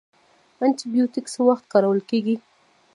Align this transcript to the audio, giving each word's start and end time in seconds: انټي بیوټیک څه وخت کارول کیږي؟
انټي 0.63 0.85
بیوټیک 0.93 1.25
څه 1.33 1.39
وخت 1.47 1.63
کارول 1.73 1.99
کیږي؟ 2.09 2.35